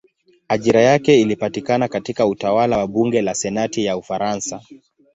[0.47, 4.61] Ajira yake ilipatikana katika utawala wa bunge la senati ya Ufaransa.